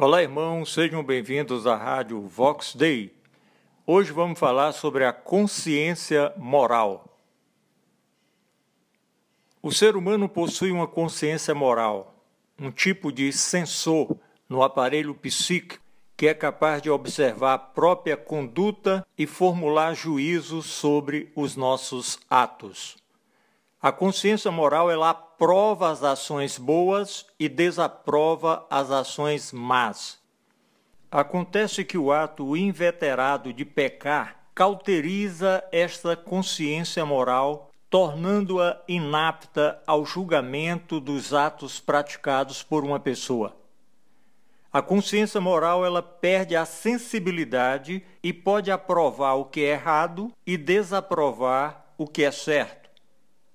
[0.00, 3.12] Olá, irmãos, sejam bem-vindos à Rádio Vox Day.
[3.84, 7.18] Hoje vamos falar sobre a consciência moral.
[9.60, 12.14] O ser humano possui uma consciência moral,
[12.60, 14.16] um tipo de sensor
[14.48, 15.82] no aparelho psíquico
[16.16, 22.96] que é capaz de observar a própria conduta e formular juízos sobre os nossos atos.
[23.80, 30.18] A consciência moral ela aprova as ações boas e desaprova as ações más.
[31.08, 40.98] Acontece que o ato inveterado de pecar cauteriza esta consciência moral, tornando-a inapta ao julgamento
[40.98, 43.56] dos atos praticados por uma pessoa.
[44.72, 50.56] A consciência moral ela perde a sensibilidade e pode aprovar o que é errado e
[50.56, 52.77] desaprovar o que é certo.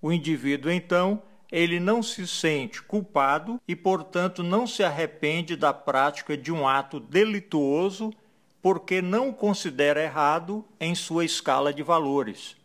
[0.00, 6.36] O indivíduo, então, ele não se sente culpado e, portanto, não se arrepende da prática
[6.36, 8.12] de um ato delituoso
[8.60, 12.56] porque não considera errado em sua escala de valores.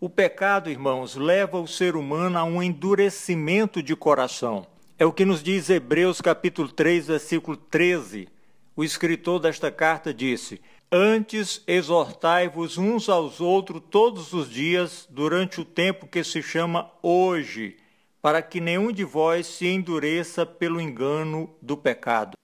[0.00, 4.66] O pecado, irmãos, leva o ser humano a um endurecimento de coração.
[4.98, 8.26] É o que nos diz Hebreus capítulo 3, versículo 13.
[8.74, 10.58] O escritor desta carta disse:
[10.92, 17.76] Antes exortai-vos uns aos outros todos os dias, durante o tempo que se chama hoje,
[18.20, 22.36] para que nenhum de vós se endureça pelo engano do pecado.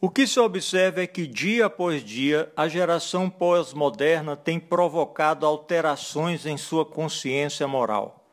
[0.00, 6.46] O que se observa é que, dia após dia, a geração pós-moderna tem provocado alterações
[6.46, 8.26] em sua consciência moral.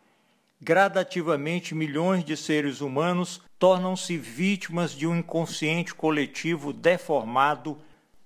[0.60, 7.78] Gradativamente, milhões de seres humanos tornam-se vítimas de um inconsciente coletivo deformado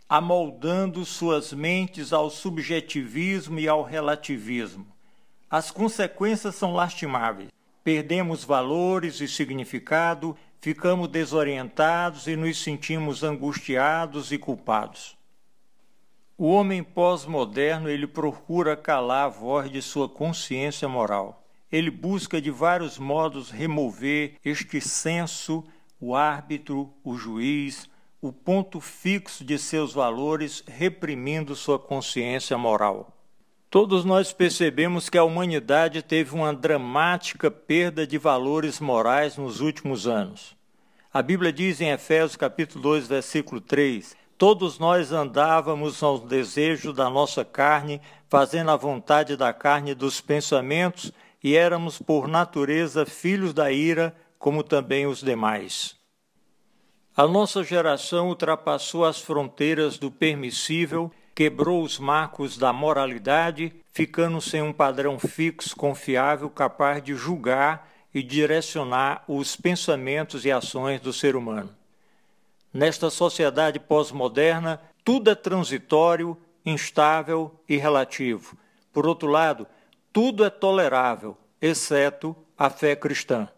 [0.09, 4.87] amoldando suas mentes ao subjetivismo e ao relativismo.
[5.49, 7.49] As consequências são lastimáveis.
[7.83, 15.17] Perdemos valores e significado, ficamos desorientados e nos sentimos angustiados e culpados.
[16.37, 21.43] O homem pós-moderno ele procura calar a voz de sua consciência moral.
[21.71, 25.63] Ele busca de vários modos remover este senso,
[25.99, 27.89] o árbitro, o juiz,
[28.27, 33.13] o ponto fixo de seus valores, reprimindo sua consciência moral.
[33.69, 40.07] Todos nós percebemos que a humanidade teve uma dramática perda de valores morais nos últimos
[40.07, 40.57] anos.
[41.13, 47.09] A Bíblia diz em Efésios capítulo 2, versículo 3: Todos nós andávamos aos desejos da
[47.09, 53.53] nossa carne, fazendo a vontade da carne e dos pensamentos, e éramos por natureza filhos
[53.53, 55.96] da ira, como também os demais.
[57.17, 64.61] A nossa geração ultrapassou as fronteiras do permissível, quebrou os marcos da moralidade, ficando sem
[64.61, 71.35] um padrão fixo, confiável, capaz de julgar e direcionar os pensamentos e ações do ser
[71.35, 71.75] humano.
[72.71, 78.55] Nesta sociedade pós-moderna, tudo é transitório, instável e relativo.
[78.93, 79.65] Por outro lado,
[80.13, 83.49] tudo é tolerável, exceto a fé cristã.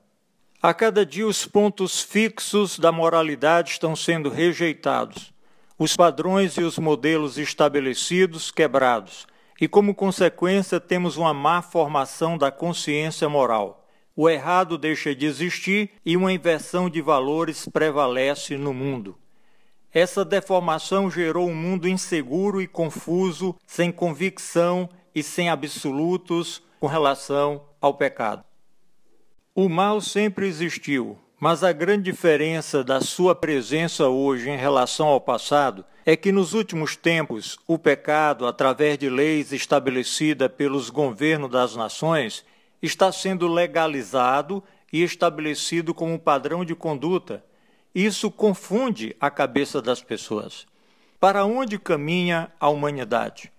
[0.62, 5.32] A cada dia, os pontos fixos da moralidade estão sendo rejeitados,
[5.78, 9.26] os padrões e os modelos estabelecidos quebrados,
[9.62, 13.88] e, como consequência, temos uma má formação da consciência moral.
[14.14, 19.18] O errado deixa de existir e uma inversão de valores prevalece no mundo.
[19.94, 27.64] Essa deformação gerou um mundo inseguro e confuso, sem convicção e sem absolutos com relação
[27.80, 28.49] ao pecado.
[29.62, 35.20] O mal sempre existiu, mas a grande diferença da sua presença hoje em relação ao
[35.20, 41.76] passado é que nos últimos tempos o pecado, através de leis estabelecidas pelos governos das
[41.76, 42.46] nações,
[42.82, 44.64] está sendo legalizado
[44.94, 47.44] e estabelecido como padrão de conduta.
[47.94, 50.66] Isso confunde a cabeça das pessoas.
[51.20, 53.52] Para onde caminha a humanidade?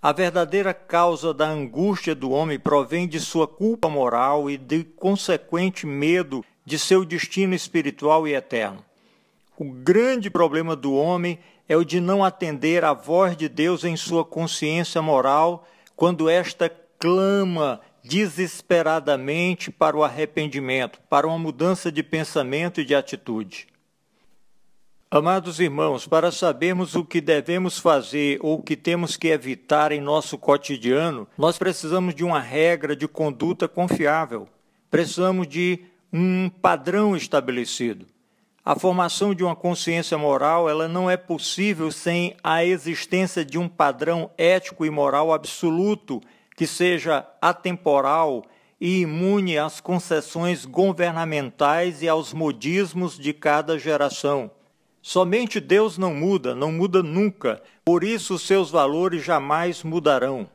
[0.00, 5.84] A verdadeira causa da angústia do homem provém de sua culpa moral e de consequente
[5.84, 8.84] medo de seu destino espiritual e eterno.
[9.58, 13.96] O grande problema do homem é o de não atender à voz de Deus em
[13.96, 15.66] sua consciência moral
[15.96, 23.66] quando esta clama desesperadamente para o arrependimento, para uma mudança de pensamento e de atitude.
[25.10, 30.02] Amados irmãos, para sabermos o que devemos fazer ou o que temos que evitar em
[30.02, 34.46] nosso cotidiano, nós precisamos de uma regra de conduta confiável.
[34.90, 35.80] Precisamos de
[36.12, 38.04] um padrão estabelecido.
[38.62, 43.66] A formação de uma consciência moral, ela não é possível sem a existência de um
[43.66, 46.20] padrão ético e moral absoluto
[46.54, 48.44] que seja atemporal
[48.78, 54.50] e imune às concessões governamentais e aos modismos de cada geração.
[55.10, 60.46] Somente Deus não muda, não muda nunca, por isso seus valores jamais mudarão.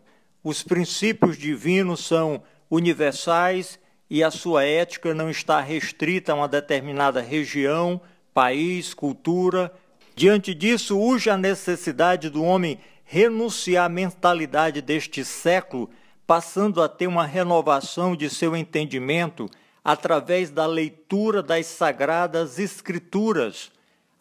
[0.44, 7.20] Os princípios divinos são universais e a sua ética não está restrita a uma determinada
[7.20, 8.00] região,
[8.32, 9.74] país, cultura.
[10.16, 15.90] Diante disso, urge a necessidade do homem renunciar à mentalidade deste século,
[16.28, 19.50] passando a ter uma renovação de seu entendimento
[19.84, 23.73] através da leitura das sagradas Escrituras,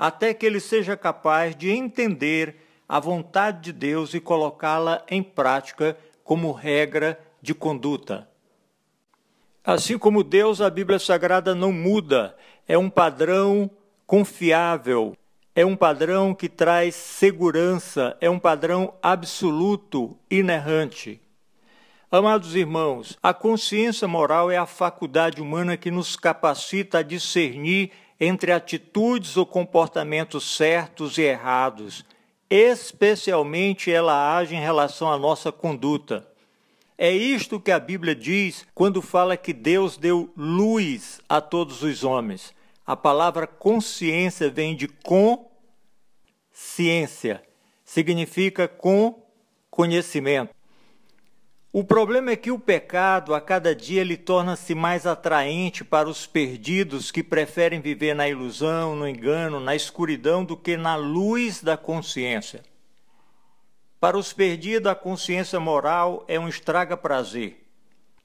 [0.03, 2.57] até que ele seja capaz de entender
[2.89, 8.29] a vontade de Deus e colocá-la em prática como regra de conduta.
[9.63, 13.71] Assim como Deus, a Bíblia Sagrada não muda, é um padrão
[14.05, 15.17] confiável,
[15.55, 21.21] é um padrão que traz segurança, é um padrão absoluto, inerrante.
[22.11, 27.93] Amados irmãos, a consciência moral é a faculdade humana que nos capacita a discernir
[28.25, 32.05] entre atitudes ou comportamentos certos e errados,
[32.49, 36.25] especialmente ela age em relação à nossa conduta.
[36.97, 42.05] É isto que a Bíblia diz quando fala que Deus deu luz a todos os
[42.05, 42.55] homens.
[42.87, 44.87] A palavra consciência vem de
[46.53, 47.43] consciência,
[47.85, 49.21] significa com
[49.69, 50.55] conhecimento.
[51.75, 56.27] O problema é que o pecado, a cada dia, ele torna-se mais atraente para os
[56.27, 61.75] perdidos que preferem viver na ilusão, no engano, na escuridão do que na luz da
[61.75, 62.63] consciência.
[63.99, 67.65] Para os perdidos, a consciência moral é um estraga-prazer.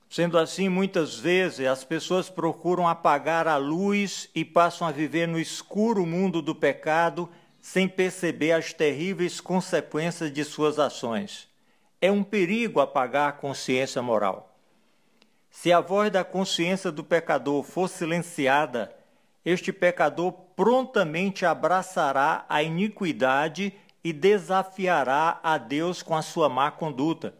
[0.10, 5.40] Sendo assim, muitas vezes as pessoas procuram apagar a luz e passam a viver no
[5.40, 7.30] escuro mundo do pecado
[7.62, 11.48] sem perceber as terríveis consequências de suas ações.
[12.00, 14.56] É um perigo apagar a consciência moral.
[15.50, 18.96] Se a voz da consciência do pecador for silenciada,
[19.44, 23.74] este pecador prontamente abraçará a iniquidade
[24.04, 27.34] e desafiará a Deus com a sua má conduta.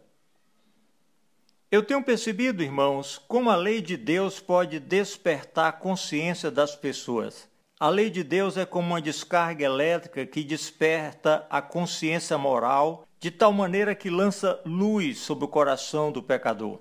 [1.70, 7.48] Eu tenho percebido, irmãos, como a lei de Deus pode despertar a consciência das pessoas.
[7.78, 13.30] A lei de Deus é como uma descarga elétrica que desperta a consciência moral de
[13.30, 16.78] tal maneira que lança luz sobre o coração do pecador.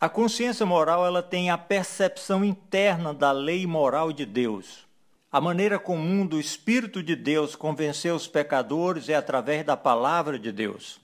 [0.00, 4.88] A consciência moral ela tem a percepção interna da lei moral de Deus.
[5.30, 10.50] A maneira comum do Espírito de Deus convencer os pecadores é através da palavra de
[10.50, 11.00] Deus.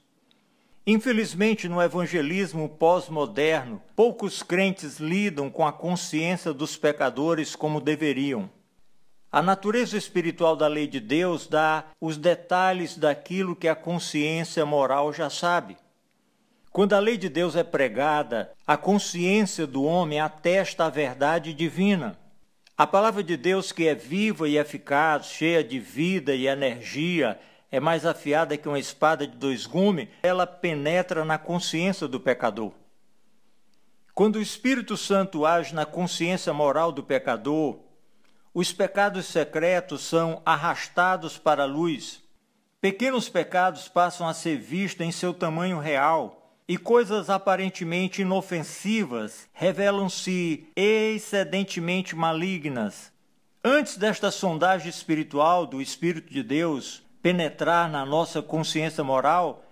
[0.87, 8.49] Infelizmente, no evangelismo pós-moderno, poucos crentes lidam com a consciência dos pecadores como deveriam.
[9.31, 15.13] A natureza espiritual da lei de Deus dá os detalhes daquilo que a consciência moral
[15.13, 15.77] já sabe.
[16.71, 22.19] Quando a lei de Deus é pregada, a consciência do homem atesta a verdade divina.
[22.77, 27.41] A palavra de Deus, que é viva e eficaz, cheia de vida e energia,
[27.71, 32.73] é mais afiada que uma espada de dois gumes, ela penetra na consciência do pecador.
[34.15, 37.86] Quando o Espírito Santo age na consciência moral do pecador,
[38.59, 42.23] os pecados secretos são arrastados para a luz.
[42.81, 50.67] Pequenos pecados passam a ser vistos em seu tamanho real, e coisas aparentemente inofensivas revelam-se
[50.75, 53.13] excedentemente malignas.
[53.63, 59.67] Antes desta sondagem espiritual do Espírito de Deus penetrar na nossa consciência moral,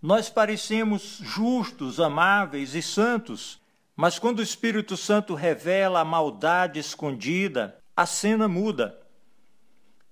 [0.00, 3.60] nós parecemos justos, amáveis e santos,
[3.96, 8.98] mas quando o Espírito Santo revela a maldade escondida, a cena muda.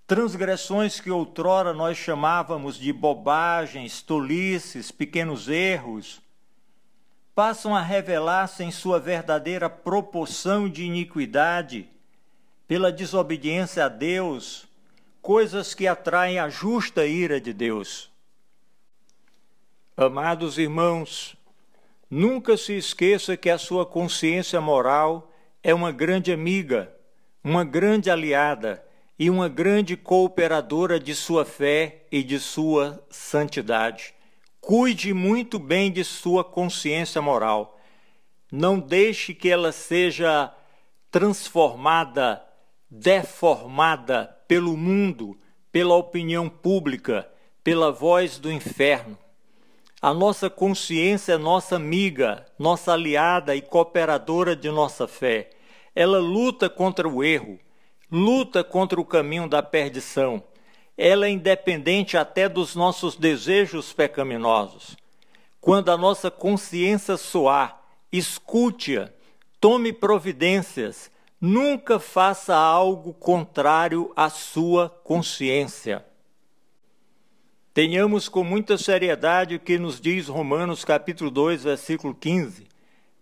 [0.06, 6.20] Transgressões que outrora nós chamávamos de bobagens, tolices, pequenos erros,
[7.34, 11.88] passam a revelar-se em sua verdadeira proporção de iniquidade,
[12.66, 14.68] pela desobediência a Deus,
[15.22, 18.10] coisas que atraem a justa ira de Deus.
[19.96, 21.34] Amados irmãos,
[22.10, 26.97] nunca se esqueça que a sua consciência moral é uma grande amiga
[27.48, 28.84] uma grande aliada
[29.18, 34.12] e uma grande cooperadora de sua fé e de sua santidade.
[34.60, 37.80] Cuide muito bem de sua consciência moral.
[38.52, 40.52] Não deixe que ela seja
[41.10, 42.44] transformada,
[42.90, 45.34] deformada pelo mundo,
[45.72, 47.26] pela opinião pública,
[47.64, 49.16] pela voz do inferno.
[50.02, 55.48] A nossa consciência é nossa amiga, nossa aliada e cooperadora de nossa fé
[55.98, 57.58] ela luta contra o erro,
[58.10, 60.42] luta contra o caminho da perdição.
[60.96, 64.96] Ela é independente até dos nossos desejos pecaminosos.
[65.60, 69.10] Quando a nossa consciência soar, escute-a,
[69.60, 76.04] tome providências, Nunca faça algo contrário à sua consciência.
[77.72, 82.66] Tenhamos com muita seriedade o que nos diz Romanos capítulo 2, versículo 15.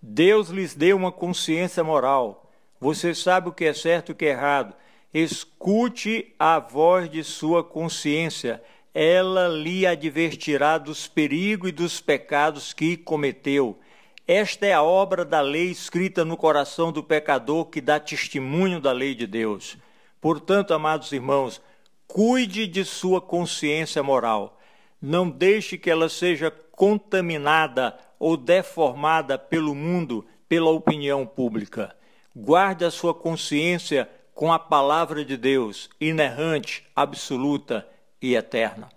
[0.00, 2.45] Deus lhes deu uma consciência moral.
[2.80, 4.74] Você sabe o que é certo e o que é errado.
[5.12, 8.62] Escute a voz de sua consciência.
[8.94, 13.78] Ela lhe advertirá dos perigos e dos pecados que cometeu.
[14.26, 18.92] Esta é a obra da lei escrita no coração do pecador que dá testemunho da
[18.92, 19.76] lei de Deus.
[20.20, 21.62] Portanto, amados irmãos,
[22.06, 24.58] Cuide de sua consciência moral.
[25.02, 31.94] Não deixe que ela seja contaminada ou deformada pelo mundo, pela opinião pública.
[32.38, 37.88] Guarde a sua consciência com a palavra de Deus, inerrante, absoluta
[38.20, 38.90] e eterna.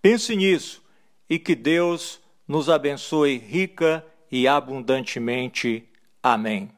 [0.00, 0.82] Pense nisso
[1.28, 2.18] e que Deus
[2.48, 4.02] nos abençoe rica
[4.32, 5.86] e abundantemente.
[6.22, 6.70] Amém.